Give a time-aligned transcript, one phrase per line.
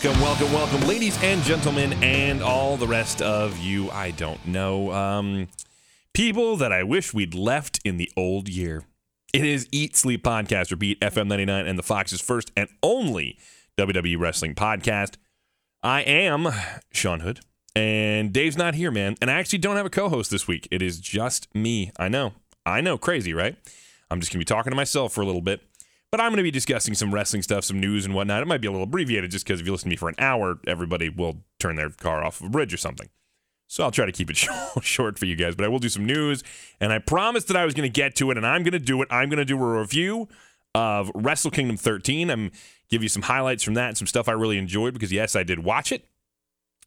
[0.00, 3.90] Welcome, welcome, welcome, ladies and gentlemen, and all the rest of you.
[3.90, 4.92] I don't know.
[4.92, 5.48] Um,
[6.14, 8.84] people that I wish we'd left in the old year.
[9.34, 13.40] It is Eat Sleep Podcast, repeat FM 99, and the Fox's first and only
[13.76, 15.16] WWE Wrestling podcast.
[15.82, 16.46] I am
[16.92, 17.40] Sean Hood,
[17.74, 19.16] and Dave's not here, man.
[19.20, 20.68] And I actually don't have a co host this week.
[20.70, 21.90] It is just me.
[21.98, 22.34] I know.
[22.64, 22.98] I know.
[22.98, 23.56] Crazy, right?
[24.12, 25.60] I'm just going to be talking to myself for a little bit.
[26.10, 28.40] But I'm going to be discussing some wrestling stuff, some news and whatnot.
[28.40, 30.14] It might be a little abbreviated just because if you listen to me for an
[30.18, 33.08] hour, everybody will turn their car off a bridge or something.
[33.66, 34.36] So I'll try to keep it
[34.82, 36.42] short for you guys, but I will do some news.
[36.80, 38.78] And I promised that I was going to get to it, and I'm going to
[38.78, 39.08] do it.
[39.10, 40.28] I'm going to do a review
[40.74, 42.30] of Wrestle Kingdom 13.
[42.30, 42.50] I'm
[42.88, 45.42] give you some highlights from that and some stuff I really enjoyed because yes, I
[45.42, 46.06] did watch it.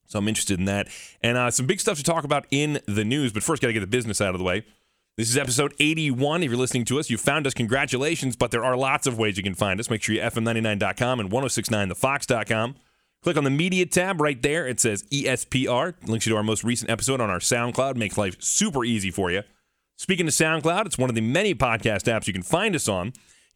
[0.07, 0.89] So I'm interested in that,
[1.21, 3.31] and uh, some big stuff to talk about in the news.
[3.31, 4.65] But first, got to get the business out of the way.
[5.17, 6.41] This is episode 81.
[6.41, 7.53] If you're listening to us, you found us.
[7.53, 8.37] Congratulations.
[8.37, 9.89] But there are lots of ways you can find us.
[9.89, 12.75] Make sure you fm99.com and 1069thefox.com.
[13.21, 14.65] Click on the media tab right there.
[14.65, 15.95] It says ESPR.
[16.07, 17.97] Links you to our most recent episode on our SoundCloud.
[17.97, 19.43] Makes life super easy for you.
[19.97, 23.07] Speaking of SoundCloud, it's one of the many podcast apps you can find us on.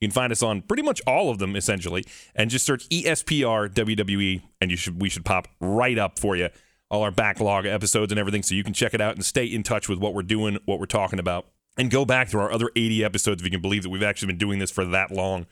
[0.01, 3.73] You can find us on pretty much all of them, essentially, and just search ESPR
[3.73, 6.49] WWE, and you should we should pop right up for you
[6.89, 9.63] all our backlog episodes and everything, so you can check it out and stay in
[9.63, 12.69] touch with what we're doing, what we're talking about, and go back to our other
[12.75, 15.45] 80 episodes if you can believe that we've actually been doing this for that long.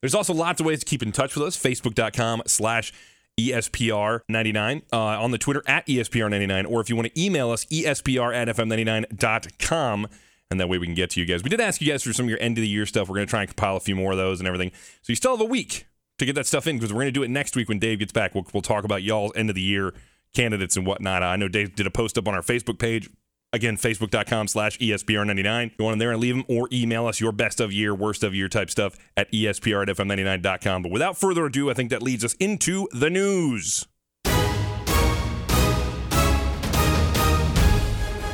[0.00, 1.56] There's also lots of ways to keep in touch with us.
[1.56, 2.92] Facebook.com slash
[3.40, 8.34] ESPR99, uh, on the Twitter at ESPR99, or if you want to email us, ESPR
[8.34, 10.06] at FM99.com,
[10.50, 11.42] and that way we can get to you guys.
[11.42, 13.08] We did ask you guys for some of your end of the year stuff.
[13.08, 14.70] We're going to try and compile a few more of those and everything.
[15.02, 15.86] So you still have a week
[16.18, 17.98] to get that stuff in because we're going to do it next week when Dave
[17.98, 18.34] gets back.
[18.34, 19.94] We'll, we'll talk about y'all's end of the year
[20.34, 21.22] candidates and whatnot.
[21.22, 23.08] I know Dave did a post up on our Facebook page.
[23.54, 25.76] Again, facebook.com slash ESPR99.
[25.78, 28.34] Go on there and leave them or email us your best of year, worst of
[28.34, 30.82] year type stuff at ESPR at FM99.com.
[30.82, 33.86] But without further ado, I think that leads us into the news.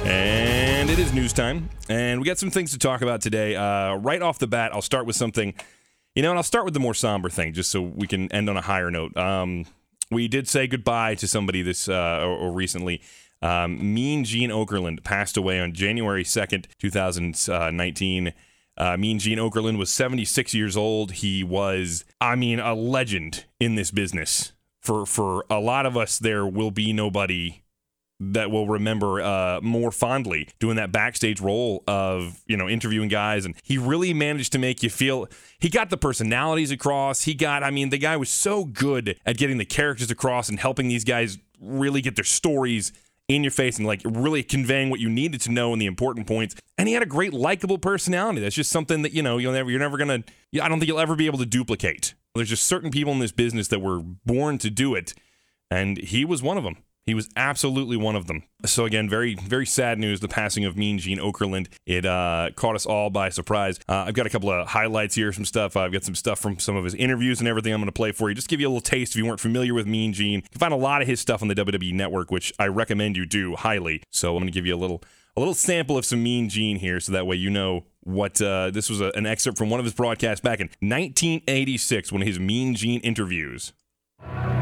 [0.06, 1.68] And it is news time.
[1.90, 3.56] And we got some things to talk about today.
[3.56, 5.52] Uh, right off the bat, I'll start with something,
[6.14, 8.48] you know, and I'll start with the more somber thing just so we can end
[8.48, 9.14] on a higher note.
[9.18, 9.66] Um,
[10.10, 13.00] we did say goodbye to somebody this uh, or, recently.
[13.42, 18.32] Um, mean Gene Okerlund passed away on January 2nd, 2019.
[18.76, 21.12] Uh, mean Gene Okerlund was 76 years old.
[21.12, 24.52] He was, I mean, a legend in this business.
[24.80, 27.62] For for a lot of us, there will be nobody
[28.20, 33.44] that will remember uh, more fondly doing that backstage role of you know interviewing guys.
[33.46, 35.26] And he really managed to make you feel
[35.58, 37.22] he got the personalities across.
[37.22, 40.60] He got i mean the guy was so good at getting the characters across and
[40.60, 42.92] helping these guys really get their stories
[43.28, 46.26] in your face and like really conveying what you needed to know and the important
[46.26, 46.56] points.
[46.76, 48.40] And he had a great likable personality.
[48.40, 50.24] That's just something that you know you'll never you're never gonna
[50.60, 52.14] i don't think you'll ever be able to duplicate.
[52.34, 55.14] There's just certain people in this business that were born to do it
[55.70, 56.76] and he was one of them
[57.10, 58.44] he was absolutely one of them.
[58.64, 60.20] So again, very very sad news.
[60.20, 61.68] The passing of Mean Gene Okerlund.
[61.86, 63.78] It uh, caught us all by surprise.
[63.88, 65.76] Uh, I've got a couple of highlights here, some stuff.
[65.76, 67.72] I've got some stuff from some of his interviews and everything.
[67.72, 68.34] I'm going to play for you.
[68.34, 70.40] Just give you a little taste if you weren't familiar with Mean Gene.
[70.40, 73.16] You can find a lot of his stuff on the WWE Network, which I recommend
[73.16, 74.02] you do highly.
[74.10, 75.02] So I'm going to give you a little
[75.36, 78.70] a little sample of some Mean Gene here, so that way you know what uh,
[78.70, 82.28] this was a, an excerpt from one of his broadcasts back in 1986, one of
[82.28, 83.72] his Mean Gene interviews.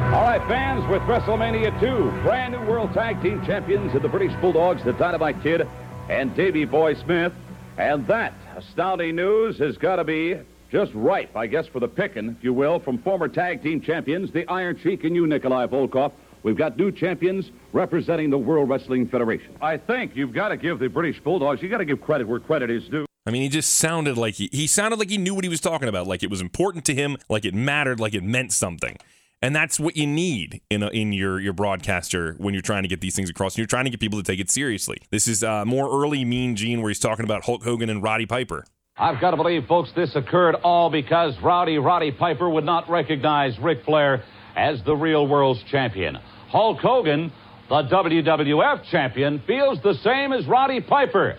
[0.09, 4.35] All right, fans, with WrestleMania 2, brand new World Tag Team Champions of the British
[4.41, 5.69] Bulldogs, the Dynamite Kid,
[6.09, 7.31] and Davey Boy Smith.
[7.77, 10.39] And that astounding news has got to be
[10.73, 14.33] just ripe, I guess, for the picking, if you will, from former tag team champions,
[14.33, 16.13] the Iron Sheik and you, Nikolai Volkov.
[16.43, 19.55] We've got new champions representing the World Wrestling Federation.
[19.61, 22.41] I think you've got to give the British Bulldogs, you got to give credit where
[22.41, 23.05] credit is due.
[23.27, 25.61] I mean, he just sounded like he, he sounded like he knew what he was
[25.61, 28.97] talking about, like it was important to him, like it mattered, like it meant something.
[29.41, 32.89] And that's what you need in a, in your your broadcaster when you're trying to
[32.89, 33.55] get these things across.
[33.55, 34.99] And you're trying to get people to take it seriously.
[35.11, 38.27] This is uh, more early Mean Gene where he's talking about Hulk Hogan and Roddy
[38.27, 38.65] Piper.
[38.97, 43.57] I've got to believe, folks, this occurred all because Rowdy Roddy Piper would not recognize
[43.61, 44.25] Ric Flair
[44.57, 46.17] as the real world's champion.
[46.49, 47.33] Hulk Hogan,
[47.69, 51.39] the WWF champion, feels the same as Roddy Piper.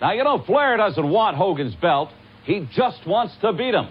[0.00, 2.08] Now, you know, Flair doesn't want Hogan's belt.
[2.44, 3.88] He just wants to beat him.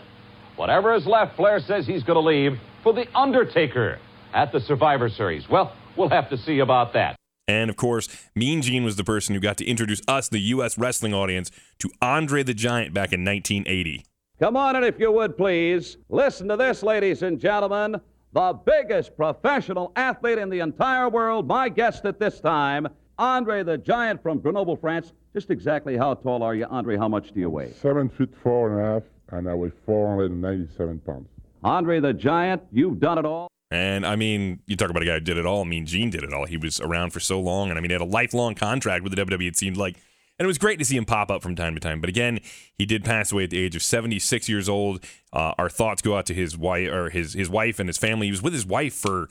[0.55, 3.97] Whatever is left, Flair says he's going to leave for The Undertaker
[4.33, 5.49] at the Survivor Series.
[5.49, 7.15] Well, we'll have to see about that.
[7.47, 10.77] And of course, Mean Gene was the person who got to introduce us, the U.S.
[10.77, 11.49] wrestling audience,
[11.79, 14.05] to Andre the Giant back in 1980.
[14.39, 15.97] Come on in, if you would, please.
[16.09, 17.99] Listen to this, ladies and gentlemen.
[18.33, 22.87] The biggest professional athlete in the entire world, my guest at this time,
[23.17, 25.13] Andre the Giant from Grenoble, France.
[25.33, 26.97] Just exactly how tall are you, Andre?
[26.97, 27.71] How much do you weigh?
[27.73, 31.27] Seven feet four and a half, and I weigh 497 pounds.
[31.63, 33.47] Andre the Giant, you've done it all.
[33.71, 35.61] And I mean, you talk about a guy who did it all.
[35.61, 36.45] I mean, Gene did it all.
[36.45, 39.15] He was around for so long, and I mean, he had a lifelong contract with
[39.15, 39.47] the WWE.
[39.47, 39.95] It seemed like,
[40.37, 41.99] and it was great to see him pop up from time to time.
[41.99, 42.39] But again,
[42.75, 45.03] he did pass away at the age of 76 years old.
[45.31, 48.27] Uh, our thoughts go out to his wife or his his wife and his family.
[48.27, 49.27] He was with his wife for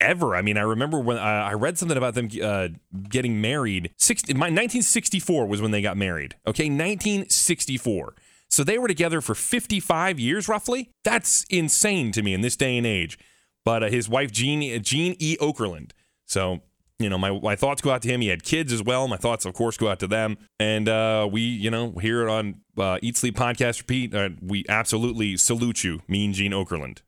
[0.00, 0.36] ever.
[0.36, 2.68] I mean, I remember when uh, I read something about them uh,
[3.08, 3.90] getting married.
[3.96, 6.36] Six, my 1964 was when they got married.
[6.46, 8.14] Okay, 1964.
[8.48, 10.90] So they were together for 55 years, roughly.
[11.04, 13.18] That's insane to me in this day and age.
[13.64, 15.36] But uh, his wife, Jean, Jean E.
[15.36, 15.90] Okerlund.
[16.24, 16.60] So,
[16.98, 18.20] you know, my, my thoughts go out to him.
[18.20, 19.06] He had kids as well.
[19.06, 20.38] My thoughts, of course, go out to them.
[20.58, 25.36] And uh, we, you know, here on uh, Eat Sleep Podcast Repeat, uh, we absolutely
[25.36, 27.02] salute you, Mean Gene Okerlund.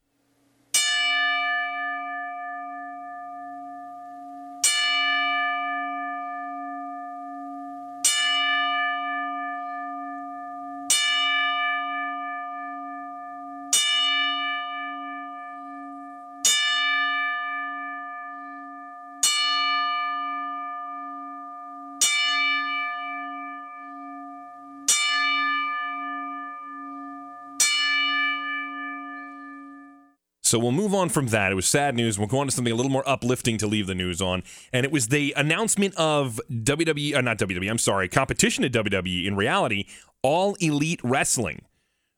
[30.51, 31.53] So we'll move on from that.
[31.53, 32.19] It was sad news.
[32.19, 34.43] We'll go on to something a little more uplifting to leave the news on.
[34.73, 39.25] And it was the announcement of WWE, uh, not WWE, I'm sorry, competition at WWE
[39.25, 39.85] in reality,
[40.21, 41.61] All Elite Wrestling.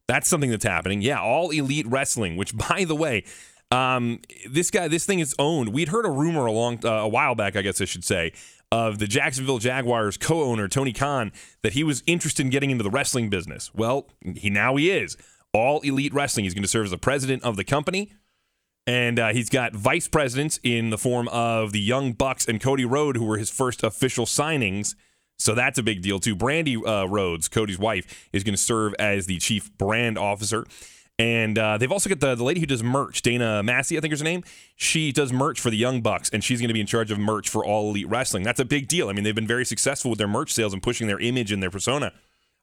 [0.08, 1.00] That's something that's happening.
[1.00, 3.22] Yeah, All Elite Wrestling, which, by the way,
[3.70, 4.18] um,
[4.50, 5.68] this guy, this thing is owned.
[5.68, 8.32] We'd heard a rumor a long, uh, a while back, I guess I should say,
[8.72, 11.30] of the Jacksonville Jaguars co-owner Tony Khan
[11.62, 13.72] that he was interested in getting into the wrestling business.
[13.72, 15.16] Well, he now he is.
[15.52, 16.46] All Elite Wrestling.
[16.46, 18.10] He's going to serve as the president of the company.
[18.86, 22.84] And uh, he's got vice presidents in the form of the Young Bucks and Cody
[22.84, 24.94] Rhodes, who were his first official signings.
[25.38, 26.36] So that's a big deal, too.
[26.36, 30.66] Brandi uh, Rhodes, Cody's wife, is going to serve as the chief brand officer.
[31.18, 34.12] And uh, they've also got the, the lady who does merch, Dana Massey, I think
[34.12, 34.42] is her name.
[34.76, 37.18] She does merch for the Young Bucks, and she's going to be in charge of
[37.18, 38.42] merch for All Elite Wrestling.
[38.42, 39.08] That's a big deal.
[39.08, 41.62] I mean, they've been very successful with their merch sales and pushing their image and
[41.62, 42.12] their persona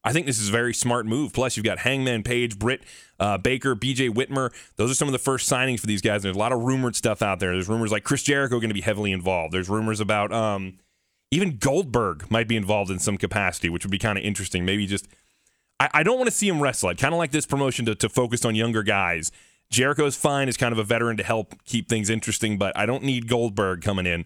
[0.03, 1.31] I think this is a very smart move.
[1.33, 2.81] Plus, you've got Hangman Page, Britt
[3.19, 4.51] uh, Baker, BJ Whitmer.
[4.75, 6.23] Those are some of the first signings for these guys.
[6.23, 7.51] There's a lot of rumored stuff out there.
[7.51, 9.53] There's rumors like Chris Jericho going to be heavily involved.
[9.53, 10.79] There's rumors about um,
[11.29, 14.65] even Goldberg might be involved in some capacity, which would be kind of interesting.
[14.65, 15.07] Maybe just
[15.79, 16.89] I, I don't want to see him wrestle.
[16.89, 19.31] I'd kind of like this promotion to, to focus on younger guys.
[19.69, 23.03] Jericho's fine as kind of a veteran to help keep things interesting, but I don't
[23.03, 24.25] need Goldberg coming in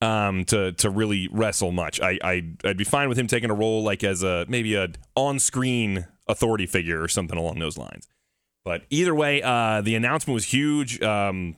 [0.00, 2.00] um, to to really wrestle much.
[2.00, 4.88] I, I I'd be fine with him taking a role like as a maybe a
[5.14, 8.08] on screen authority figure or something along those lines.
[8.64, 11.00] But either way, uh, the announcement was huge.
[11.00, 11.56] Um,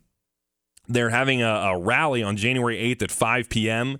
[0.88, 3.98] they're having a, a, rally on January 8th at 5 p.m.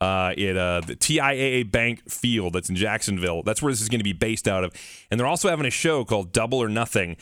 [0.00, 3.42] Uh, at uh, the TIAA Bank Field that's in Jacksonville.
[3.42, 4.74] That's where this is going to be based out of.
[5.10, 7.16] And they're also having a show called Double or Nothing.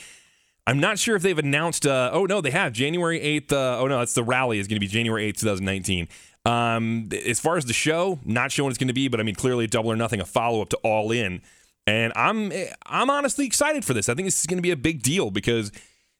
[0.67, 1.87] I'm not sure if they've announced.
[1.87, 3.53] Uh, oh no, they have January 8th.
[3.53, 6.09] Uh, oh no, that's the rally is going to be January 8th, 2019.
[6.49, 9.23] Um, as far as the show, not sure what it's going to be, but I
[9.23, 11.43] mean, clearly, a Double or Nothing, a follow up to All In,
[11.87, 12.51] and I'm
[12.87, 14.09] I'm honestly excited for this.
[14.09, 15.71] I think this is going to be a big deal because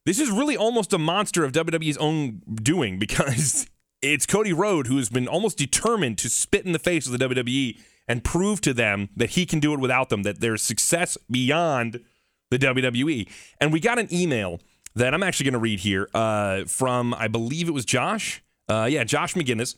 [0.05, 3.69] this is really almost a monster of WWE's own doing because
[4.03, 7.19] it's Cody Rhodes who has been almost determined to spit in the face of the
[7.19, 11.17] WWE and prove to them that he can do it without them, that there's success
[11.31, 12.01] beyond
[12.51, 13.29] the WWE.
[13.61, 14.61] And we got an email
[14.95, 18.43] that I'm actually going to read here uh, from, I believe it was Josh.
[18.69, 19.75] Uh, yeah, Josh McGinnis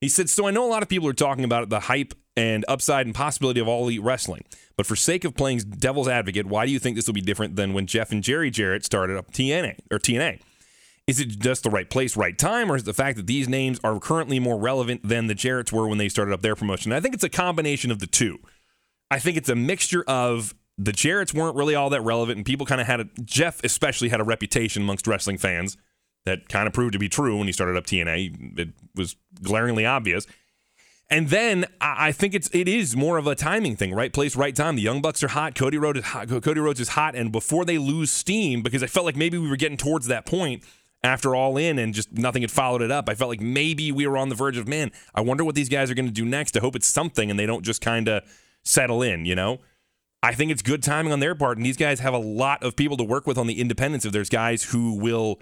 [0.00, 2.64] he said, So I know a lot of people are talking about the hype and
[2.68, 4.44] upside and possibility of all elite wrestling.
[4.76, 7.56] But for sake of playing devil's advocate, why do you think this will be different
[7.56, 10.40] than when Jeff and Jerry Jarrett started up TNA or TNA?
[11.06, 13.48] Is it just the right place, right time, or is it the fact that these
[13.48, 16.92] names are currently more relevant than the Jarretts were when they started up their promotion?
[16.92, 18.38] I think it's a combination of the two.
[19.10, 22.64] I think it's a mixture of the Jarretts weren't really all that relevant, and people
[22.64, 25.76] kind of had a Jeff especially had a reputation amongst wrestling fans
[26.24, 28.58] that kind of proved to be true when he started up TNA.
[28.58, 30.26] It was glaringly obvious.
[31.10, 34.54] And then I think it's it is more of a timing thing, right place, right
[34.54, 34.76] time.
[34.76, 35.56] The Young Bucks are hot.
[35.56, 36.28] Cody Rhodes is hot.
[36.28, 39.48] Cody Rhodes is hot, and before they lose steam, because I felt like maybe we
[39.48, 40.62] were getting towards that point
[41.02, 43.08] after All In, and just nothing had followed it up.
[43.08, 44.92] I felt like maybe we were on the verge of man.
[45.12, 46.56] I wonder what these guys are going to do next.
[46.56, 48.22] I hope it's something, and they don't just kind of
[48.62, 49.24] settle in.
[49.24, 49.58] You know,
[50.22, 52.76] I think it's good timing on their part, and these guys have a lot of
[52.76, 54.06] people to work with on the independents.
[54.06, 55.40] If there's guys who will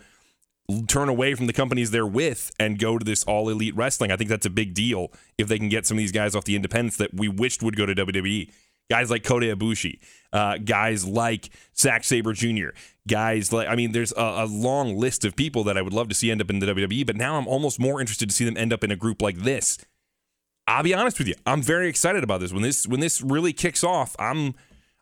[0.86, 4.12] turn away from the companies they're with and go to this all elite wrestling.
[4.12, 6.44] I think that's a big deal if they can get some of these guys off
[6.44, 8.50] the independents that we wished would go to WWE.
[8.90, 9.98] Guys like Kota Ibushi,
[10.32, 12.68] uh, guys like Zack Sabre Jr.,
[13.06, 16.08] guys like, I mean, there's a, a, long list of people that I would love
[16.08, 18.46] to see end up in the WWE, but now I'm almost more interested to see
[18.46, 19.76] them end up in a group like this.
[20.66, 22.52] I'll be honest with you, I'm very excited about this.
[22.52, 24.54] When this when this really kicks off, I'm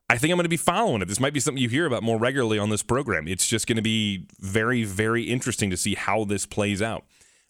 [0.09, 1.09] I think I'm going to be following it.
[1.09, 3.27] This might be something you hear about more regularly on this program.
[3.27, 7.05] It's just going to be very, very interesting to see how this plays out.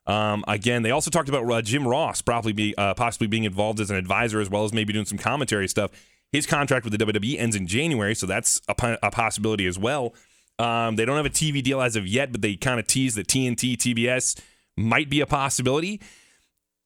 [0.06, 3.80] Um, again, they also talked about uh, Jim Ross probably be uh, possibly being involved
[3.80, 5.90] as an advisor as well as maybe doing some commentary stuff.
[6.32, 10.14] His contract with the WWE ends in January, so that's a, a possibility as well.
[10.58, 13.16] Um, they don't have a TV deal as of yet, but they kind of tease
[13.16, 14.40] that TNT, TBS
[14.76, 16.00] might be a possibility.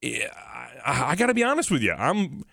[0.02, 2.44] I, I got to be honest with you, I'm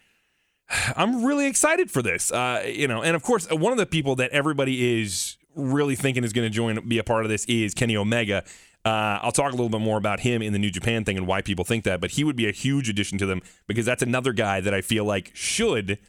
[0.69, 2.31] I'm really excited for this.
[2.31, 6.23] Uh, you know, and of course, one of the people that everybody is really thinking
[6.23, 8.43] is going to join, be a part of this, is Kenny Omega.
[8.85, 11.27] Uh, I'll talk a little bit more about him in the New Japan thing and
[11.27, 14.03] why people think that, but he would be a huge addition to them because that's
[14.03, 15.99] another guy that I feel like should,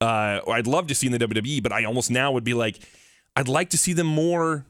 [0.00, 2.80] uh, I'd love to see in the WWE, but I almost now would be like,
[3.36, 4.66] I'd like to see them more,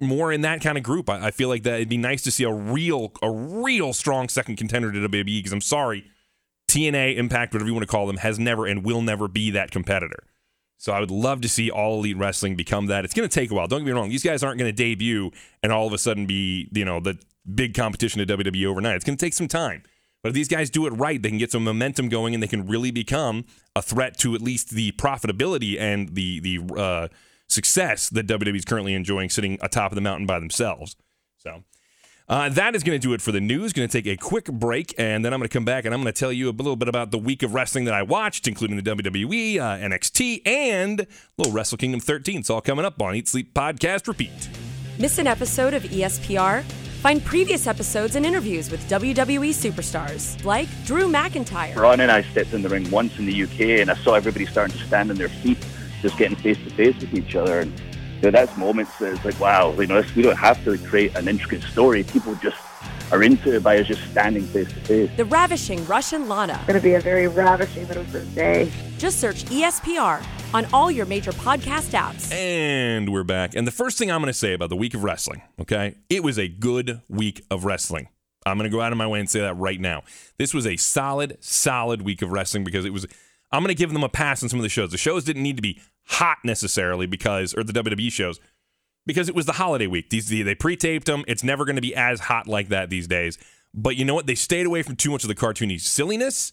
[0.00, 1.08] more in that kind of group.
[1.08, 4.28] I, I feel like that it'd be nice to see a real, a real strong
[4.28, 6.10] second contender to WWE because I'm sorry,
[6.68, 9.70] TNA, Impact, whatever you want to call them, has never and will never be that
[9.70, 10.24] competitor.
[10.76, 13.04] So I would love to see All Elite Wrestling become that.
[13.04, 13.66] It's going to take a while.
[13.66, 15.32] Don't get me wrong; these guys aren't going to debut
[15.62, 17.18] and all of a sudden be you know the
[17.52, 18.96] big competition to WWE overnight.
[18.96, 19.82] It's going to take some time.
[20.22, 22.48] But if these guys do it right, they can get some momentum going, and they
[22.48, 23.44] can really become
[23.74, 27.08] a threat to at least the profitability and the the uh,
[27.48, 30.96] success that WWE is currently enjoying, sitting atop of the mountain by themselves.
[31.38, 31.64] So
[32.28, 33.72] uh, that is going to do it for the news.
[33.72, 36.02] Going to take a quick break, and then I'm going to come back and I'm
[36.02, 38.46] going to tell you a little bit about the week of wrestling that I watched,
[38.46, 41.06] including the WWE, uh, NXT, and
[41.38, 42.40] little Wrestle Kingdom 13.
[42.40, 44.48] It's all coming up on Eat Sleep Podcast Repeat.
[44.98, 46.64] Miss an episode of ESPR?
[47.00, 51.76] Find previous episodes and interviews with WWE superstars like Drew McIntyre.
[51.76, 54.44] Ron and I stepped in the ring once in the UK, and I saw everybody
[54.46, 55.64] starting to stand on their feet,
[56.02, 57.60] just getting face to face with each other.
[57.60, 57.72] And
[58.18, 61.14] you know, that's moments that it's like, wow, you know, we don't have to create
[61.16, 62.02] an intricate story.
[62.02, 62.56] People just
[63.12, 65.10] are into it by us just standing face to face.
[65.16, 66.54] The ravishing Russian Lana.
[66.54, 68.72] It's going to be a very ravishing little day.
[68.98, 72.32] Just search ESPR on all your major podcast apps.
[72.32, 73.54] And we're back.
[73.54, 75.94] And the first thing I'm going to say about the week of wrestling, okay?
[76.10, 78.08] It was a good week of wrestling.
[78.44, 80.02] I'm going to go out of my way and say that right now.
[80.38, 83.06] This was a solid, solid week of wrestling because it was.
[83.52, 84.90] I'm going to give them a pass on some of the shows.
[84.90, 88.40] The shows didn't need to be hot necessarily because, or the WWE shows,
[89.06, 90.10] because it was the holiday week.
[90.10, 91.24] These they pre-taped them.
[91.26, 93.38] It's never going to be as hot like that these days.
[93.74, 94.26] But you know what?
[94.26, 96.52] They stayed away from too much of the cartoony silliness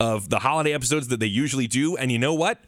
[0.00, 1.96] of the holiday episodes that they usually do.
[1.96, 2.60] And you know what?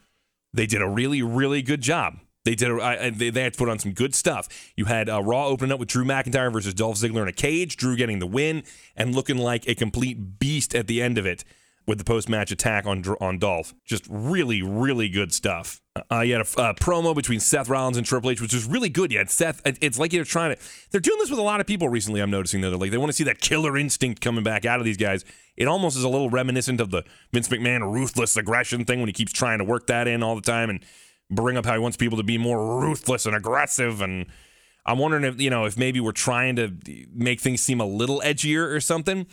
[0.54, 2.18] They did a really, really good job.
[2.44, 2.70] They did.
[2.70, 4.48] A, they, they had to put on some good stuff.
[4.76, 7.76] You had uh, Raw opening up with Drew McIntyre versus Dolph Ziggler in a cage.
[7.76, 8.62] Drew getting the win
[8.96, 11.44] and looking like a complete beast at the end of it
[11.88, 13.74] with the post match attack on on Dolph.
[13.84, 15.80] Just really, really good stuff.
[16.12, 18.90] Uh, you had a, a, promo between Seth Rollins and Triple H, which was really
[18.90, 19.10] good.
[19.10, 19.62] Had Seth.
[19.64, 20.62] It's like they're trying to.
[20.90, 22.20] They're doing this with a lot of people recently.
[22.20, 24.84] I'm noticing that like they want to see that killer instinct coming back out of
[24.84, 25.24] these guys.
[25.56, 29.14] It almost is a little reminiscent of the Vince McMahon ruthless aggression thing when he
[29.14, 30.84] keeps trying to work that in all the time and
[31.30, 34.26] bring up how he wants people to be more ruthless and aggressive and.
[34.86, 36.74] I'm wondering if you know if maybe we're trying to
[37.12, 39.26] make things seem a little edgier or something.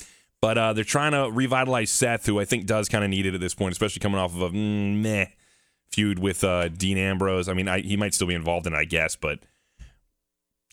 [0.45, 3.33] But uh, they're trying to revitalize Seth, who I think does kind of need it
[3.33, 5.25] at this point, especially coming off of a mm, meh
[5.91, 7.49] feud with uh, Dean Ambrose.
[7.49, 9.39] I mean, I, he might still be involved in it, I guess, but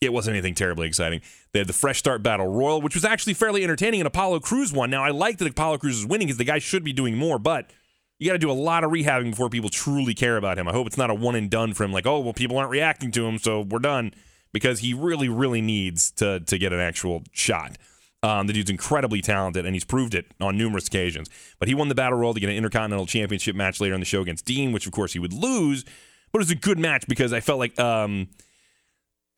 [0.03, 1.23] it wasn't anything terribly exciting.
[1.53, 4.75] They had the Fresh Start Battle Royal, which was actually fairly entertaining, and Apollo Crews
[4.75, 4.91] won.
[4.91, 7.39] Now, I like that Apollo Crews is winning because the guy should be doing more,
[7.39, 7.71] but
[8.19, 10.69] you got to do a lot of rehabbing before people truly care about him.
[10.69, 12.71] I hope it's not a one and done for him, like, oh, well, people aren't
[12.71, 14.13] reacting to him, so we're done,
[14.53, 17.79] because he really, really needs to, to get an actual shot.
[18.25, 21.29] Um, the dude's incredibly talented, and he's proved it on numerous occasions.
[21.59, 24.07] But he won the battle royal to get an Intercontinental Championship match later in the
[24.07, 25.85] show against Dean, which of course he would lose.
[26.31, 28.29] But it was a good match because I felt like um,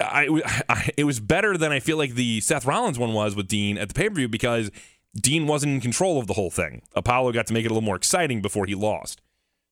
[0.00, 3.48] I, I, it was better than I feel like the Seth Rollins one was with
[3.48, 4.70] Dean at the pay per view because
[5.14, 6.82] Dean wasn't in control of the whole thing.
[6.94, 9.20] Apollo got to make it a little more exciting before he lost.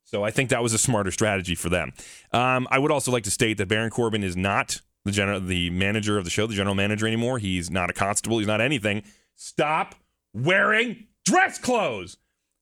[0.04, 1.92] So I think that was a smarter strategy for them.
[2.32, 5.70] Um, I would also like to state that Baron Corbin is not the general, the
[5.70, 7.38] manager of the show, the general manager anymore.
[7.38, 8.38] He's not a constable.
[8.38, 9.02] He's not anything.
[9.34, 9.94] Stop
[10.32, 12.16] wearing dress clothes.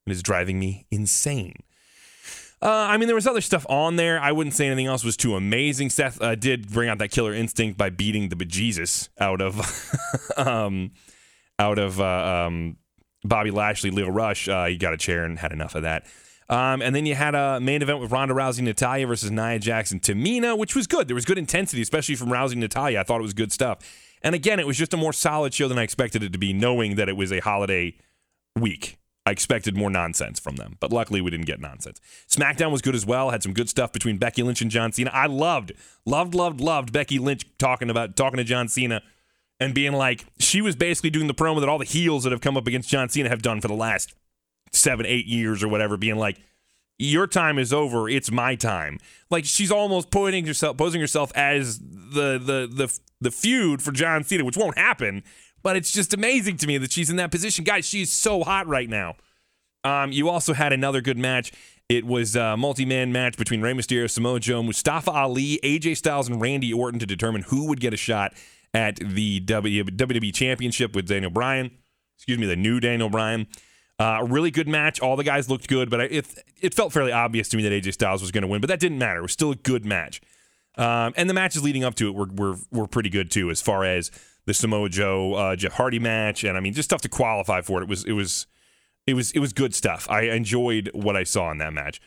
[0.06, 1.56] It is driving me insane.
[2.62, 4.20] Uh, I mean, there was other stuff on there.
[4.20, 5.88] I wouldn't say anything else was too amazing.
[5.88, 9.59] Seth uh, did bring out that killer instinct by beating the bejesus out of,
[10.37, 10.90] um,
[11.59, 12.76] out of uh, um,
[13.25, 14.47] Bobby Lashley, Lio Rush.
[14.47, 16.04] Uh, he got a chair and had enough of that.
[16.50, 20.00] Um, and then you had a main event with Ronda Rousey, Natalya versus Nia Jackson,
[20.00, 21.07] Tamina, which was good.
[21.07, 22.99] There was good intensity, especially from Rousey, Natalya.
[23.00, 23.78] I thought it was good stuff.
[24.21, 26.52] And again, it was just a more solid show than I expected it to be,
[26.52, 27.97] knowing that it was a holiday
[28.57, 28.99] week.
[29.25, 32.00] I expected more nonsense from them, but luckily we didn't get nonsense.
[32.28, 33.30] SmackDown was good as well.
[33.30, 35.11] Had some good stuff between Becky Lynch and John Cena.
[35.14, 35.73] I loved,
[36.04, 39.02] loved, loved, loved Becky Lynch talking about talking to John Cena
[39.61, 42.40] and being like she was basically doing the promo that all the heels that have
[42.40, 44.14] come up against John Cena have done for the last
[44.73, 46.41] seven, eight years or whatever, being like,
[46.99, 48.09] your time is over.
[48.09, 48.99] It's my time.
[49.31, 54.23] Like she's almost pointing herself, posing herself as the the the the feud for John
[54.23, 55.23] Cena, which won't happen.
[55.62, 57.87] But it's just amazing to me that she's in that position, guys.
[57.87, 59.17] She's so hot right now.
[59.83, 61.53] Um, you also had another good match.
[61.89, 66.41] It was a multi-man match between Rey Mysterio, Samoa Joe, Mustafa Ali, AJ Styles, and
[66.41, 68.33] Randy Orton to determine who would get a shot
[68.73, 71.71] at the WWE Championship with Daniel Bryan.
[72.17, 73.47] Excuse me, the new Daniel Bryan.
[74.00, 74.99] Uh, really good match.
[75.00, 77.73] All the guys looked good, but I, it, it felt fairly obvious to me that
[77.73, 79.19] AJ Styles was going to win, but that didn't matter.
[79.19, 80.23] It was still a good match.
[80.78, 83.61] Um, and the matches leading up to it were, were, were pretty good too, as
[83.61, 84.11] far as
[84.47, 87.80] the Samoa Joe uh, Jeff Hardy match, and I mean, just stuff to qualify for
[87.80, 87.85] it.
[87.85, 88.47] It was it was
[89.07, 90.09] it was it was good stuff.
[90.11, 92.00] I enjoyed what I saw in that match.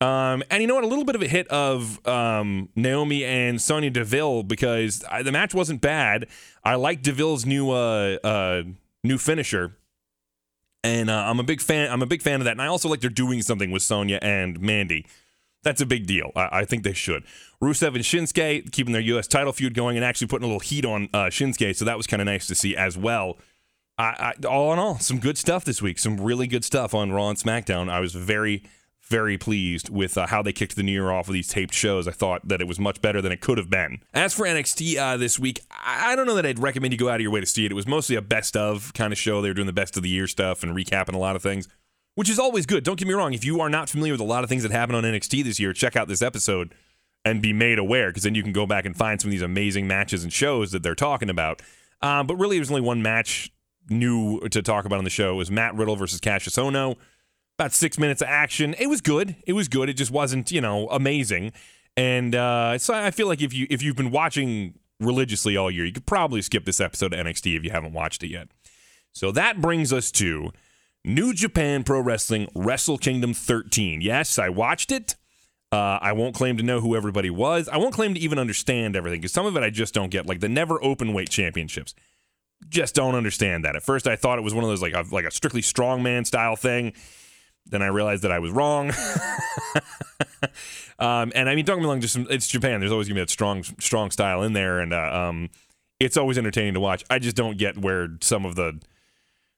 [0.00, 0.84] Um, and you know what?
[0.84, 5.32] A little bit of a hit of um, Naomi and Sonya Deville because I, the
[5.32, 6.26] match wasn't bad.
[6.62, 8.62] I like Deville's new uh, uh,
[9.02, 9.76] new finisher,
[10.84, 11.90] and uh, I'm a big fan.
[11.90, 12.52] I'm a big fan of that.
[12.52, 15.06] And I also like they're doing something with Sonya and Mandy.
[15.64, 16.30] That's a big deal.
[16.36, 17.24] I, I think they should.
[17.62, 19.26] Rusev and Shinsuke keeping their U.S.
[19.26, 22.06] title feud going and actually putting a little heat on uh, Shinsuke, so that was
[22.06, 23.38] kind of nice to see as well.
[23.98, 25.98] I, I, all in all, some good stuff this week.
[25.98, 27.90] Some really good stuff on Raw and SmackDown.
[27.90, 28.62] I was very,
[29.08, 32.06] very pleased with uh, how they kicked the new year off with these taped shows.
[32.06, 34.00] I thought that it was much better than it could have been.
[34.12, 37.16] As for NXT uh, this week, I don't know that I'd recommend you go out
[37.16, 37.72] of your way to see it.
[37.72, 39.40] It was mostly a best of kind of show.
[39.40, 41.68] They were doing the best of the year stuff and recapping a lot of things,
[42.14, 42.84] which is always good.
[42.84, 43.32] Don't get me wrong.
[43.32, 45.58] If you are not familiar with a lot of things that happened on NXT this
[45.58, 46.74] year, check out this episode
[47.24, 49.42] and be made aware because then you can go back and find some of these
[49.42, 51.62] amazing matches and shows that they're talking about.
[52.02, 53.50] Um, but really, there's only one match
[53.90, 55.32] new to talk about on the show.
[55.32, 56.96] It was Matt Riddle versus Kassius Ohno.
[57.58, 58.74] About six minutes of action.
[58.78, 59.34] It was good.
[59.46, 59.88] It was good.
[59.88, 61.52] It just wasn't, you know, amazing.
[61.96, 65.84] And uh, so I feel like if you if you've been watching religiously all year,
[65.84, 68.48] you could probably skip this episode of NXT if you haven't watched it yet.
[69.12, 70.52] So that brings us to
[71.04, 74.00] New Japan Pro Wrestling Wrestle Kingdom 13.
[74.00, 75.16] Yes, I watched it.
[75.72, 77.68] Uh, I won't claim to know who everybody was.
[77.68, 80.26] I won't claim to even understand everything because some of it I just don't get,
[80.26, 81.94] like the never open weight championships
[82.68, 83.76] just don't understand that.
[83.76, 86.26] At first, I thought it was one of those like a, like a strictly strongman
[86.26, 86.92] style thing.
[87.70, 88.90] Then I realized that I was wrong.
[90.98, 92.80] um, and I mean, don't get me wrong, just some, it's Japan.
[92.80, 95.50] There's always gonna be that strong strong style in there, and uh, um,
[96.00, 97.04] it's always entertaining to watch.
[97.10, 98.80] I just don't get where some of the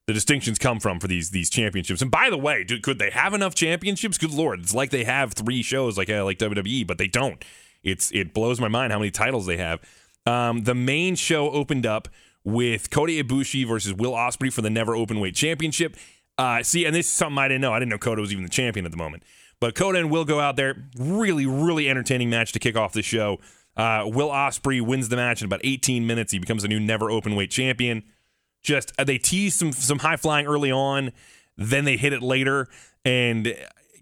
[0.06, 2.02] the distinctions come from for these these championships.
[2.02, 4.18] And by the way, do, could they have enough championships?
[4.18, 7.44] Good lord, it's like they have three shows like uh, like WWE, but they don't.
[7.82, 9.80] It's it blows my mind how many titles they have.
[10.26, 12.08] Um, the main show opened up
[12.44, 15.96] with Kota Ibushi versus Will Ospreay for the Never Openweight Championship.
[16.40, 17.74] Uh, see, and this is something I didn't know.
[17.74, 19.24] I didn't know Kota was even the champion at the moment.
[19.60, 20.86] But Kota and Will go out there.
[20.98, 23.40] Really, really entertaining match to kick off the show.
[23.76, 26.32] Uh, Will Ospreay wins the match in about 18 minutes.
[26.32, 28.04] He becomes a new Never Openweight champion.
[28.62, 31.12] Just uh, they tease some some high flying early on,
[31.58, 32.68] then they hit it later,
[33.04, 33.54] and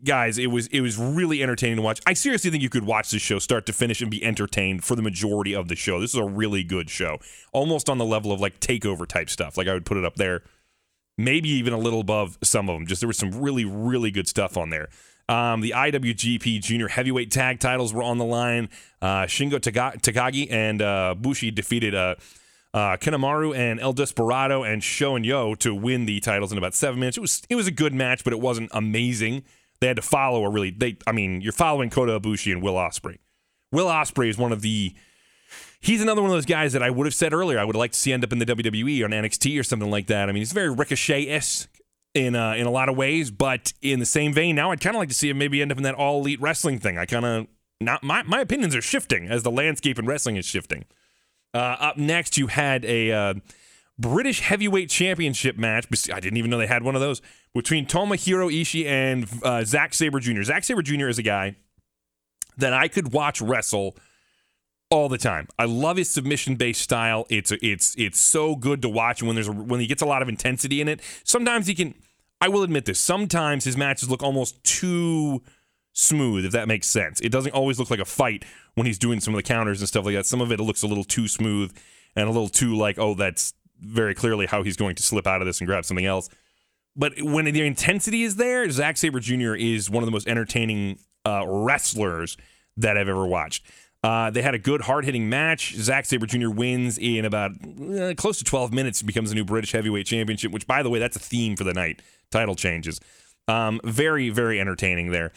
[0.05, 2.01] guys, it was it was really entertaining to watch.
[2.07, 4.97] I seriously think you could watch this show start to finish and be entertained for
[4.97, 6.01] the majority of the show.
[6.01, 7.19] This is a really good show,
[7.53, 9.57] almost on the level of like takeover type stuff.
[9.57, 10.43] Like I would put it up there,
[11.19, 12.87] maybe even a little above some of them.
[12.87, 14.89] Just there was some really really good stuff on there.
[15.29, 18.71] Um, the IWGP Junior Heavyweight Tag Titles were on the line.
[19.03, 22.15] Uh, Shingo Takagi and uh, Bushi defeated uh,
[22.73, 26.99] uh, and El Desperado and Sho and Yoh to win the titles in about seven
[26.99, 27.19] minutes.
[27.19, 29.43] It was it was a good match, but it wasn't amazing
[29.81, 32.75] they had to follow a really they I mean, you're following Kota Ibushi and Will
[32.75, 33.19] Ospreay.
[33.73, 34.95] Will Ospreay is one of the
[35.81, 37.93] he's another one of those guys that I would have said earlier I would like
[37.93, 40.29] to see end up in the WWE or NXT or something like that.
[40.29, 41.69] I mean, he's very ricochet-esque
[42.15, 44.97] in uh, in a lot of ways, but in the same vein, now I'd kind
[44.97, 46.99] of like to see him maybe end up in that all elite wrestling thing.
[46.99, 47.47] I kind of
[47.81, 50.85] not my my opinions are shifting as the landscape in wrestling is shifting.
[51.55, 53.35] Uh, up next, you had a uh,
[53.99, 55.87] British Heavyweight Championship match.
[56.13, 57.23] I didn't even know they had one of those
[57.55, 60.43] between Tomohiro Ishii and uh, Zack Sabre Jr.
[60.43, 61.09] Zack Sabre Jr.
[61.09, 61.57] is a guy
[62.57, 63.97] that I could watch wrestle
[64.91, 65.49] all the time.
[65.59, 67.27] I love his submission based style.
[67.29, 70.23] It's it's it's so good to watch when there's a, when he gets a lot
[70.23, 71.01] of intensity in it.
[71.25, 71.95] Sometimes he can.
[72.41, 73.01] I will admit this.
[73.01, 75.43] Sometimes his matches look almost too
[75.93, 77.21] smooth, if that makes sense.
[77.21, 79.89] It doesn't always look like a fight when he's doing some of the counters and
[79.89, 80.27] stuff like that.
[80.27, 81.77] Some of it looks a little too smooth
[82.15, 85.43] and a little too like, oh, that's very clearly how he's going to slip out
[85.43, 86.29] of this and grab something else.
[86.95, 89.55] But when the intensity is there, Zack Sabre Jr.
[89.55, 92.37] is one of the most entertaining uh, wrestlers
[92.77, 93.67] that I've ever watched.
[94.05, 95.75] Uh, they had a good, hard hitting match.
[95.75, 96.51] Zack Sabre Jr.
[96.51, 100.67] wins in about uh, close to 12 minutes, becomes a new British Heavyweight Championship, which,
[100.67, 102.01] by the way, that's a theme for the night.
[102.31, 103.01] Title changes.
[103.49, 105.33] Um, very, very entertaining there.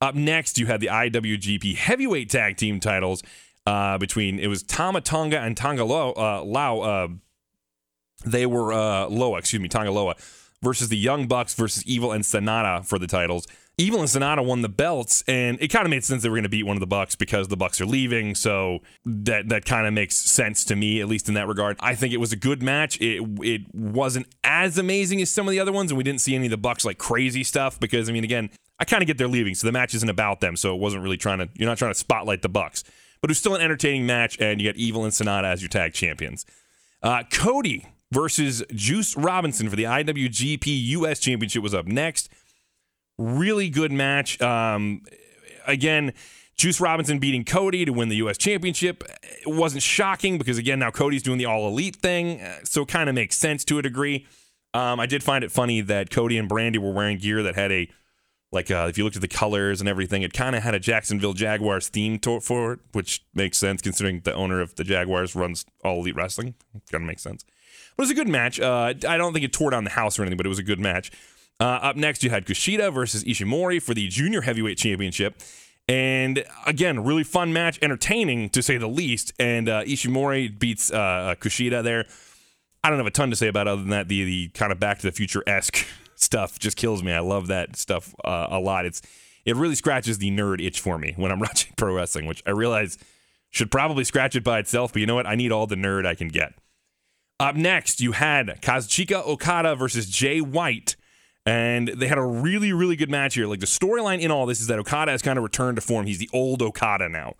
[0.00, 3.22] Up next, you had the IWGP Heavyweight Tag Team titles
[3.66, 6.80] uh, between, it was Tama Tonga and Tonga Lo, uh, Lau.
[6.80, 7.08] Uh,
[8.24, 10.14] they were uh, Loa, excuse me, Tonga Loa
[10.62, 13.46] versus the Young Bucks versus Evil and Sanada for the titles.
[13.80, 16.42] Evil and Sanada won the belts, and it kind of made sense they were going
[16.42, 18.34] to beat one of the Bucks because the Bucks are leaving.
[18.34, 21.78] So that that kind of makes sense to me, at least in that regard.
[21.80, 23.00] I think it was a good match.
[23.00, 26.34] It it wasn't as amazing as some of the other ones, and we didn't see
[26.34, 29.16] any of the Bucks like crazy stuff because I mean, again, I kind of get
[29.16, 30.56] they're leaving, so the match isn't about them.
[30.56, 32.84] So it wasn't really trying to you're not trying to spotlight the Bucks,
[33.22, 35.70] but it was still an entertaining match, and you got Evil and Sanada as your
[35.70, 36.44] tag champions.
[37.02, 42.28] Uh, Cody versus Juice Robinson for the IWGP US Championship was up next
[43.20, 44.40] really good match.
[44.40, 45.02] Um,
[45.66, 46.12] again,
[46.56, 48.36] Juice Robinson beating Cody to win the U.S.
[48.38, 49.04] Championship.
[49.22, 52.40] It wasn't shocking because, again, now Cody's doing the all elite thing.
[52.40, 54.26] uh, So it kind of makes sense to a degree.
[54.74, 57.72] Um, I did find it funny that Cody and Brandi were wearing gear that had
[57.72, 57.88] a,
[58.52, 60.78] like, uh, if you looked at the colors and everything, it kind of had a
[60.80, 65.34] Jacksonville Jaguars theme to- for it, which makes sense considering the owner of the Jaguars
[65.34, 66.54] runs all elite wrestling.
[66.90, 67.44] Kind of makes sense.
[67.96, 68.60] But it was a good match.
[68.60, 70.64] Uh, I don't think it tore down the house or anything, but it was a
[70.64, 71.10] good match.
[71.60, 75.40] Uh, up next, you had Kushida versus Ishimori for the Junior Heavyweight Championship.
[75.86, 79.32] And again, really fun match, entertaining to say the least.
[79.38, 82.06] And uh, Ishimori beats uh, Kushida there.
[82.82, 84.08] I don't have a ton to say about other than that.
[84.08, 87.12] The the kind of Back to the Future esque stuff just kills me.
[87.12, 88.86] I love that stuff uh, a lot.
[88.86, 89.02] It's
[89.44, 92.50] it really scratches the nerd itch for me when I'm watching pro wrestling, which I
[92.50, 92.96] realize
[93.50, 94.92] should probably scratch it by itself.
[94.92, 95.26] But you know what?
[95.26, 96.54] I need all the nerd I can get.
[97.38, 100.96] Up next, you had Kazuchika Okada versus Jay White.
[101.46, 103.46] And they had a really, really good match here.
[103.46, 106.06] Like the storyline in all this is that Okada has kind of returned to form.
[106.06, 107.34] He's the old Okada now.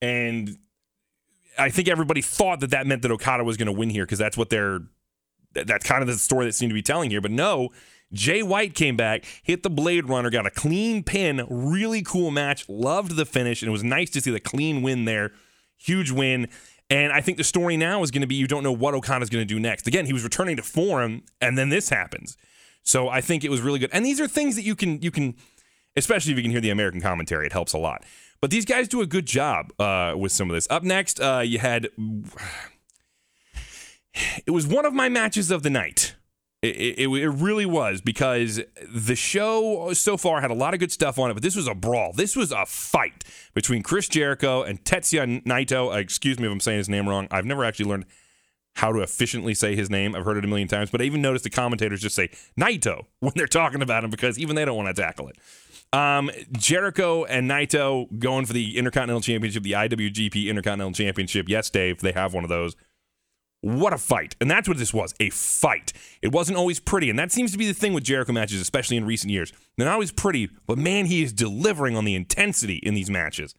[0.00, 0.56] And
[1.58, 4.18] I think everybody thought that that meant that Okada was going to win here because
[4.18, 4.80] that's what they're,
[5.52, 7.20] that's kind of the story that seemed to be telling here.
[7.20, 7.70] But no,
[8.12, 11.44] Jay White came back, hit the Blade Runner, got a clean pin.
[11.50, 12.68] Really cool match.
[12.68, 13.62] Loved the finish.
[13.62, 15.32] And it was nice to see the clean win there.
[15.76, 16.48] Huge win.
[16.88, 19.30] And I think the story now is going to be you don't know what Okada's
[19.30, 19.86] going to do next.
[19.86, 22.36] Again, he was returning to form, and then this happens.
[22.82, 23.90] So I think it was really good.
[23.92, 25.36] And these are things that you can you can,
[25.96, 28.04] especially if you can hear the American commentary, it helps a lot.
[28.40, 30.66] But these guys do a good job uh, with some of this.
[30.70, 31.88] Up next, uh, you had
[34.46, 36.14] it was one of my matches of the night.
[36.62, 40.92] It, it, it really was because the show so far had a lot of good
[40.92, 42.12] stuff on it, but this was a brawl.
[42.12, 45.90] This was a fight between Chris Jericho and Tetsuya Naito.
[45.90, 47.28] Uh, excuse me if I'm saying his name wrong.
[47.30, 48.04] I've never actually learned
[48.74, 50.14] how to efficiently say his name.
[50.14, 53.06] I've heard it a million times, but I even noticed the commentators just say Naito
[53.20, 55.36] when they're talking about him because even they don't want to tackle it.
[55.92, 61.48] Um, Jericho and Naito going for the Intercontinental Championship, the IWGP Intercontinental Championship.
[61.48, 62.76] Yes, Dave, they have one of those.
[63.62, 64.36] What a fight.
[64.40, 65.92] And that's what this was a fight.
[66.22, 67.10] It wasn't always pretty.
[67.10, 69.52] And that seems to be the thing with Jericho matches, especially in recent years.
[69.76, 73.54] They're not always pretty, but man, he is delivering on the intensity in these matches.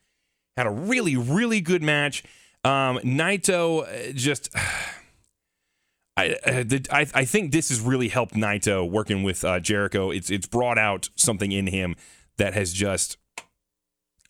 [0.58, 2.24] Had a really, really good match.
[2.64, 4.50] Um, Naito uh, just.
[6.22, 10.12] I, uh, I I think this has really helped Naito working with uh, Jericho.
[10.12, 11.96] It's it's brought out something in him
[12.38, 13.18] that has just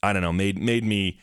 [0.03, 1.19] I don't know made made me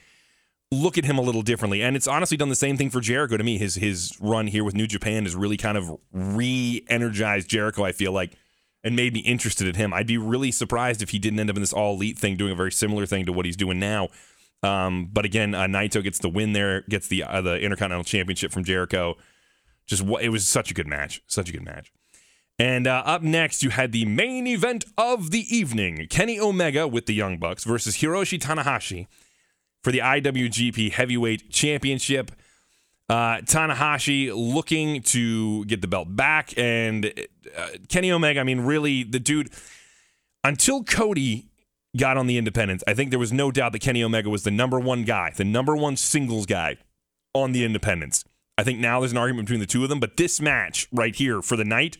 [0.71, 1.83] look at him a little differently.
[1.83, 3.59] And it's honestly done the same thing for Jericho to me.
[3.59, 7.85] His his run here with New Japan has really kind of re-energized Jericho.
[7.85, 8.37] I feel like
[8.85, 9.93] and made me interested in him.
[9.93, 12.53] I'd be really surprised if he didn't end up in this all elite thing, doing
[12.53, 14.09] a very similar thing to what he's doing now.
[14.63, 18.53] Um, but again, uh, Naito gets the win there, gets the uh, the Intercontinental Championship
[18.53, 19.17] from Jericho.
[19.89, 21.93] Just it was such a good match, such a good match.
[22.59, 27.07] And uh, up next, you had the main event of the evening: Kenny Omega with
[27.07, 29.07] the Young Bucks versus Hiroshi Tanahashi
[29.83, 32.31] for the IWGP Heavyweight Championship.
[33.09, 37.07] Uh, Tanahashi looking to get the belt back, and
[37.57, 38.41] uh, Kenny Omega.
[38.41, 39.51] I mean, really, the dude.
[40.45, 41.49] Until Cody
[41.97, 44.51] got on the independents, I think there was no doubt that Kenny Omega was the
[44.51, 46.77] number one guy, the number one singles guy
[47.35, 48.25] on the independents.
[48.59, 51.15] I think now there's an argument between the two of them, but this match right
[51.15, 51.97] here for the night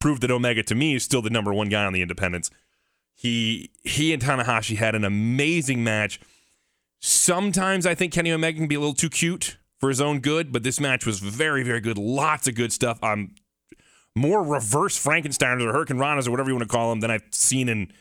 [0.00, 2.50] proved that Omega to me is still the number one guy on the independents.
[3.14, 6.18] He he and Tanahashi had an amazing match.
[6.98, 10.50] Sometimes I think Kenny Omega can be a little too cute for his own good,
[10.50, 11.98] but this match was very, very good.
[11.98, 12.98] Lots of good stuff.
[13.02, 13.34] I'm
[14.16, 17.68] more reverse Frankensteiners or Hurricanranas or whatever you want to call them than I've seen
[17.68, 17.92] in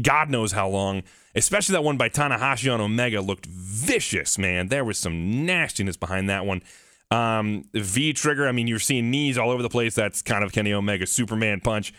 [0.00, 1.02] God knows how long.
[1.34, 4.68] Especially that one by Tanahashi on Omega looked vicious, man.
[4.68, 6.62] There was some nastiness behind that one.
[7.10, 8.46] Um, V-Trigger.
[8.46, 9.94] I mean, you're seeing knees all over the place.
[9.94, 11.94] That's kind of Kenny Omega Superman punch.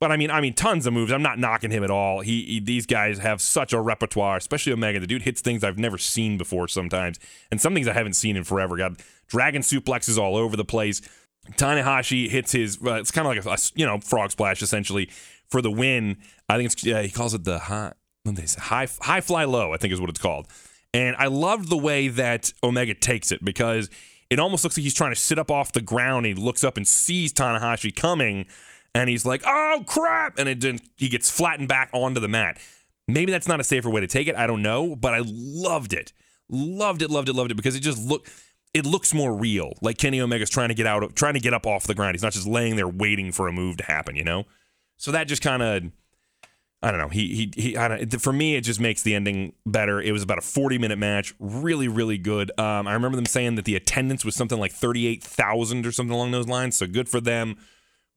[0.00, 1.12] But I mean, I mean, tons of moves.
[1.12, 2.20] I'm not knocking him at all.
[2.20, 5.00] He, he, these guys have such a repertoire, especially Omega.
[5.00, 7.18] The dude hits things I've never seen before sometimes,
[7.50, 8.76] and some things I haven't seen in forever.
[8.76, 11.00] Got dragon suplexes all over the place.
[11.52, 12.78] Tanahashi hits his.
[12.84, 15.08] Uh, it's kind of like a, a, you know frog splash essentially
[15.48, 16.18] for the win.
[16.48, 17.92] I think it's yeah, he calls it the high
[18.58, 19.72] high High Fly Flow.
[19.72, 20.48] I think is what it's called.
[20.92, 23.90] And I loved the way that Omega takes it because
[24.34, 26.26] it almost looks like he's trying to sit up off the ground.
[26.26, 28.46] And he looks up and sees Tanahashi coming,
[28.94, 32.58] and he's like, "Oh crap!" And it then he gets flattened back onto the mat.
[33.06, 34.34] Maybe that's not a safer way to take it.
[34.34, 36.12] I don't know, but I loved it.
[36.48, 38.28] Loved it, loved it, loved it because it just looked
[38.74, 39.74] it looks more real.
[39.80, 42.14] Like Kenny Omega's trying to get out of trying to get up off the ground.
[42.14, 44.44] He's not just laying there waiting for a move to happen, you know?
[44.96, 45.84] So that just kind of
[46.84, 47.08] I don't know.
[47.08, 47.76] He he he.
[47.78, 50.02] I don't, for me, it just makes the ending better.
[50.02, 52.50] It was about a 40 minute match, really really good.
[52.60, 56.32] Um, I remember them saying that the attendance was something like 38,000 or something along
[56.32, 56.76] those lines.
[56.76, 57.56] So good for them.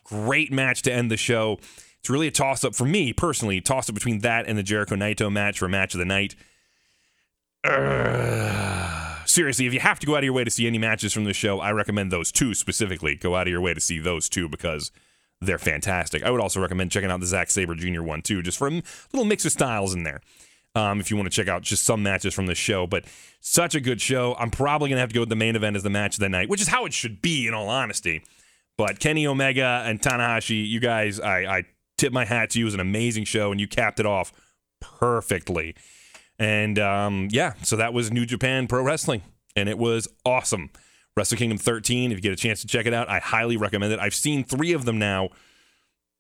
[0.04, 1.60] Great match to end the show.
[2.00, 3.62] It's really a toss up for me personally.
[3.62, 6.36] Toss up between that and the Jericho Naito match for match of the night.
[9.26, 11.24] Seriously, if you have to go out of your way to see any matches from
[11.24, 13.16] this show, I recommend those two specifically.
[13.16, 14.92] Go out of your way to see those two because
[15.42, 16.24] they're fantastic.
[16.24, 18.02] I would also recommend checking out the Zack Sabre Jr.
[18.02, 18.72] one too, just for a
[19.14, 20.22] little mix of styles in there.
[20.76, 23.06] Um, if you want to check out just some matches from the show, but
[23.40, 24.36] such a good show.
[24.38, 26.30] I'm probably gonna have to go with the main event as the match of the
[26.30, 28.24] night, which is how it should be, in all honesty.
[28.78, 31.64] But Kenny Omega and Tanahashi, you guys, I, I
[31.98, 32.66] tip my hat to you.
[32.66, 34.32] It was an amazing show, and you capped it off
[34.80, 35.76] perfectly.
[36.38, 39.24] And um, yeah, so that was New Japan Pro Wrestling,
[39.56, 40.70] and it was awesome.
[41.18, 42.12] Wrestle Kingdom 13.
[42.12, 44.00] If you get a chance to check it out, I highly recommend it.
[44.00, 45.30] I've seen three of them now.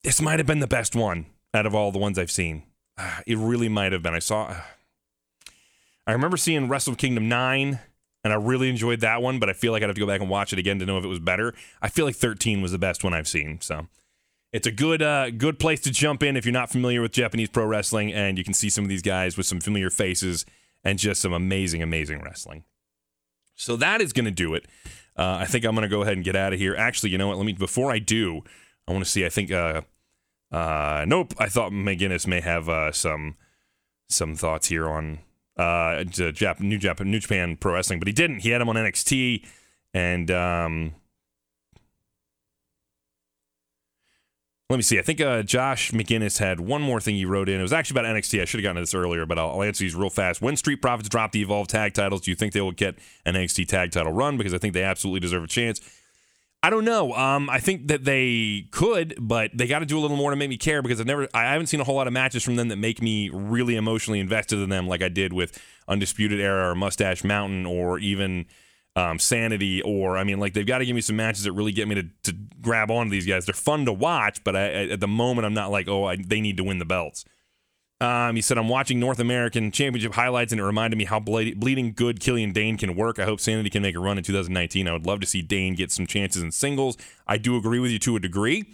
[0.04, 2.64] This might have been the best one out of all the ones I've seen.
[2.98, 4.16] Uh, it really might have been.
[4.16, 4.56] I saw.
[6.08, 7.80] I remember seeing Wrestle Kingdom 9,
[8.24, 10.22] and I really enjoyed that one, but I feel like I'd have to go back
[10.22, 11.54] and watch it again to know if it was better.
[11.80, 13.62] I feel like 13 was the best one I've seen.
[13.62, 13.88] So
[14.52, 17.50] it's a good uh, good place to jump in if you're not familiar with Japanese
[17.50, 20.44] pro wrestling, and you can see some of these guys with some familiar faces
[20.84, 22.64] and just some amazing, amazing wrestling.
[23.58, 24.66] So that is going to do it.
[25.18, 26.76] Uh, I think I'm going to go ahead and get out of here.
[26.76, 27.38] Actually, you know what?
[27.38, 28.44] Let me before I do,
[28.88, 29.26] I want to see.
[29.26, 29.52] I think.
[29.52, 29.82] Uh,
[30.52, 31.34] uh, nope.
[31.38, 33.36] I thought McGinnis may have uh, some
[34.08, 35.20] some thoughts here on
[35.58, 38.40] uh, Jap- New Japan New Japan Pro Wrestling, but he didn't.
[38.40, 39.46] He had him on NXT,
[39.94, 40.94] and um,
[44.70, 45.00] Let me see.
[45.00, 47.58] I think uh, Josh McGinnis had one more thing he wrote in.
[47.58, 48.42] It was actually about NXT.
[48.42, 50.42] I should have gotten to this earlier, but I'll, I'll, answer these real fast.
[50.42, 53.36] When Street Profits drop the Evolve tag titles, do you think they will get an
[53.36, 54.36] NXT tag title run?
[54.36, 55.80] Because I think they absolutely deserve a chance.
[56.62, 57.14] I don't know.
[57.14, 60.36] Um, I think that they could, but they got to do a little more to
[60.36, 62.58] make me care because I've never, I haven't seen a whole lot of matches from
[62.58, 66.72] them that make me really emotionally invested in them, like I did with Undisputed Era
[66.72, 68.48] or Mustache Mountain or even
[68.98, 71.72] um, Sanity, or I mean, like they've got to give me some matches that really
[71.72, 72.36] get me to, to
[72.68, 73.46] grab onto these guys.
[73.46, 76.42] They're fun to watch, but I, at the moment, I'm not like, oh, I, they
[76.42, 77.24] need to win the belts.
[78.02, 81.56] Um, he said, I'm watching North American Championship highlights, and it reminded me how ble-
[81.56, 83.20] bleeding good Killian Dane can work.
[83.20, 84.86] I hope Sanity can make a run in 2019.
[84.86, 86.98] I would love to see Dane get some chances in singles.
[87.26, 88.66] I do agree with you to a degree,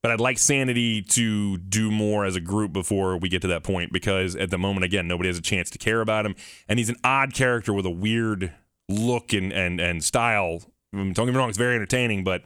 [0.00, 3.64] but I'd like Sanity to do more as a group before we get to that
[3.64, 6.36] point because at the moment, again, nobody has a chance to care about him.
[6.68, 8.52] And he's an odd character with a weird
[8.88, 10.62] look and and and style.
[10.94, 12.44] Don't get me wrong, it's very entertaining, but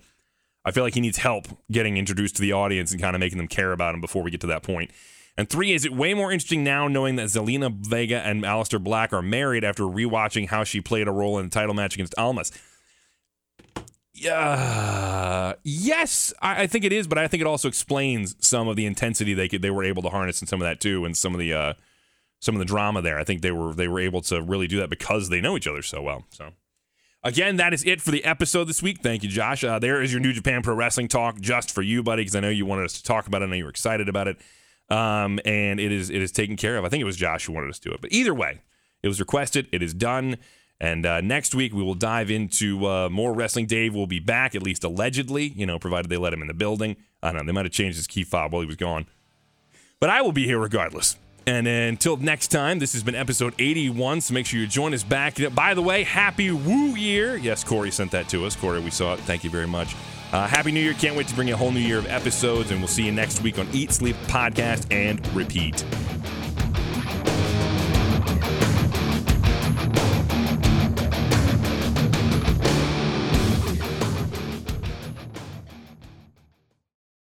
[0.65, 3.39] I feel like he needs help getting introduced to the audience and kind of making
[3.39, 4.91] them care about him before we get to that point.
[5.37, 9.13] And three, is it way more interesting now knowing that Zelina Vega and Aleister Black
[9.13, 12.53] are married after rewatching how she played a role in the title match against Almas?
[14.15, 18.77] Yeah, yes, I, I, think it is, but I think it also explains some of
[18.77, 21.17] the intensity they could they were able to harness in some of that too, and
[21.17, 21.73] some of the uh,
[22.39, 23.19] some of the drama there.
[23.19, 25.67] I think they were they were able to really do that because they know each
[25.67, 26.27] other so well.
[26.31, 26.51] So.
[27.25, 28.99] Again, that is it for the episode this week.
[29.01, 29.63] Thank you, Josh.
[29.63, 32.41] Uh, there is your New Japan Pro Wrestling talk just for you, buddy, because I
[32.41, 33.45] know you wanted us to talk about it.
[33.45, 34.39] I know you were excited about it,
[34.89, 36.85] um, and it is it is taken care of.
[36.85, 38.63] I think it was Josh who wanted us to do it, but either way,
[39.05, 39.69] it was requested.
[39.71, 40.37] It is done.
[40.81, 43.67] And uh, next week we will dive into uh, more wrestling.
[43.67, 46.55] Dave will be back, at least allegedly, you know, provided they let him in the
[46.55, 46.97] building.
[47.23, 47.47] I don't know.
[47.47, 49.07] They might have changed his key fob while he was gone,
[50.01, 51.17] but I will be here regardless.
[51.47, 54.21] And until next time, this has been episode 81.
[54.21, 55.37] So make sure you join us back.
[55.55, 57.37] By the way, happy Woo Year.
[57.37, 58.55] Yes, Corey sent that to us.
[58.55, 59.21] Corey, we saw it.
[59.21, 59.95] Thank you very much.
[60.33, 60.95] Uh, happy New Year.
[60.95, 62.71] Can't wait to bring you a whole new year of episodes.
[62.71, 65.85] And we'll see you next week on Eat, Sleep, Podcast, and Repeat.